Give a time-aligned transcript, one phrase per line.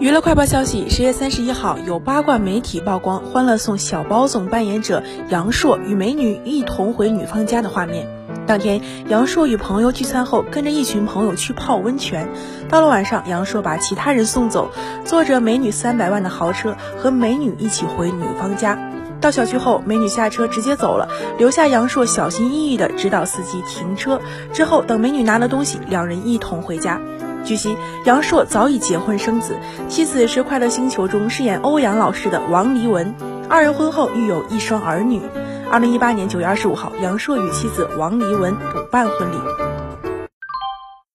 [0.00, 8.06] 娱乐快报消息：十月三十一号，有八卦媒体曝光《欢乐颂》小包总扮演者杨烁与美女一同回女方家的画面。
[8.46, 12.28] 当天，杨烁与朋友聚餐后，跟着一群朋友去泡温泉。
[12.68, 14.70] 到了晚上，杨烁把其他人送走，
[15.04, 18.78] 坐着美女三百万的豪车，和美女一起回女方家。
[19.20, 21.08] 到小区后，美女下车直接走了，
[21.38, 24.20] 留下杨烁小心翼翼地指导司机停车。
[24.52, 27.00] 之后，等美女拿了东西，两人一同回家。
[27.48, 29.56] 据悉，杨烁早已结婚生子，
[29.88, 33.14] 妻子是《快乐星球》中饰演欧阳老师的王黎文，
[33.48, 35.22] 二人婚后育有一双儿女。
[35.70, 39.77] 二零一八年九月二十五号，杨烁与妻子王黎文补办婚礼。